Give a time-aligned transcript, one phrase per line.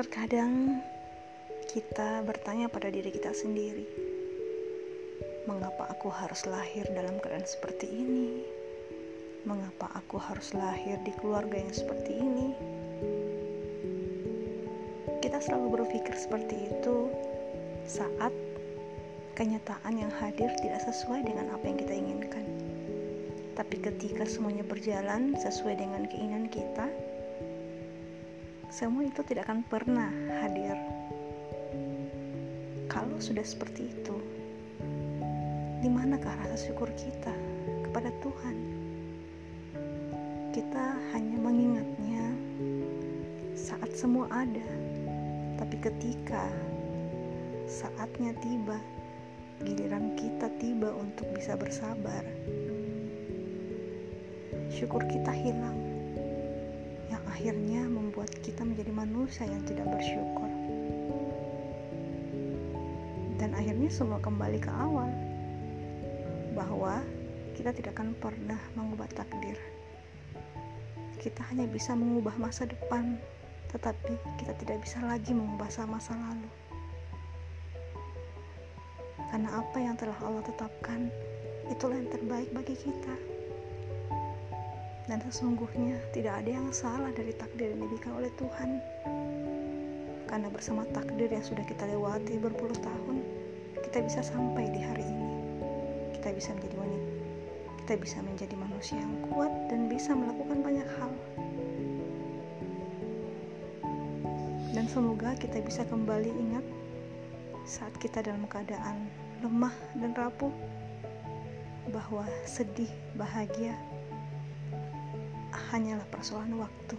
[0.00, 0.80] Terkadang
[1.68, 3.84] kita bertanya pada diri kita sendiri,
[5.44, 8.40] mengapa aku harus lahir dalam keadaan seperti ini?
[9.44, 12.48] Mengapa aku harus lahir di keluarga yang seperti ini?
[15.20, 17.12] Kita selalu berpikir seperti itu
[17.84, 18.32] saat
[19.36, 22.48] kenyataan yang hadir tidak sesuai dengan apa yang kita inginkan.
[23.52, 26.88] Tapi ketika semuanya berjalan sesuai dengan keinginan kita,
[28.70, 30.78] semua itu tidak akan pernah hadir.
[32.86, 34.14] Kalau sudah seperti itu,
[35.82, 37.34] di manakah rasa syukur kita
[37.82, 38.56] kepada Tuhan?
[40.54, 42.30] Kita hanya mengingatnya
[43.58, 44.70] saat semua ada,
[45.58, 46.46] tapi ketika
[47.66, 48.78] saatnya tiba,
[49.66, 52.22] giliran kita tiba untuk bisa bersabar,
[54.70, 55.89] syukur kita hilang
[57.40, 60.44] akhirnya membuat kita menjadi manusia yang tidak bersyukur.
[63.40, 65.08] Dan akhirnya semua kembali ke awal
[66.52, 67.00] bahwa
[67.56, 69.56] kita tidak akan pernah mengubah takdir.
[71.16, 73.16] Kita hanya bisa mengubah masa depan,
[73.72, 76.50] tetapi kita tidak bisa lagi mengubah masa lalu.
[79.32, 81.08] Karena apa yang telah Allah tetapkan,
[81.72, 83.39] itulah yang terbaik bagi kita
[85.10, 88.78] dan sesungguhnya tidak ada yang salah dari takdir yang diberikan oleh Tuhan.
[90.30, 93.18] Karena bersama takdir yang sudah kita lewati berpuluh tahun
[93.90, 95.34] kita bisa sampai di hari ini.
[96.14, 97.10] Kita bisa menjadi wanita.
[97.82, 101.12] Kita bisa menjadi manusia yang kuat dan bisa melakukan banyak hal.
[104.70, 106.62] Dan semoga kita bisa kembali ingat
[107.66, 109.10] saat kita dalam keadaan
[109.42, 110.54] lemah dan rapuh
[111.90, 113.74] bahwa sedih, bahagia,
[115.70, 116.98] hanyalah persoalan waktu.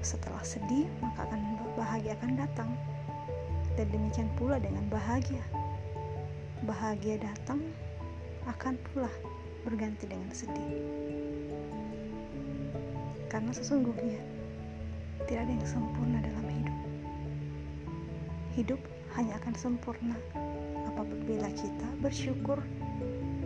[0.00, 2.70] Setelah sedih, maka akan bahagia akan datang.
[3.76, 5.44] Dan demikian pula dengan bahagia.
[6.64, 7.60] Bahagia datang
[8.48, 9.12] akan pula
[9.68, 10.72] berganti dengan sedih.
[13.28, 14.18] Karena sesungguhnya
[15.28, 16.78] tidak ada yang sempurna dalam hidup.
[18.56, 18.80] Hidup
[19.20, 20.16] hanya akan sempurna
[20.88, 22.58] apabila kita bersyukur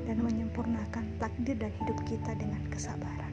[0.06, 3.31] dan menyempurnakan takdir dan hidup kita dengan kesabaran.